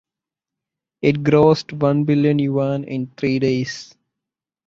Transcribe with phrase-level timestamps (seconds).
[1.03, 3.93] It grossed one billion yuan in three days.